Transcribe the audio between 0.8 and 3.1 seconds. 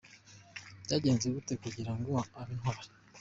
Byagenze gute kugira ngo abe intwari?.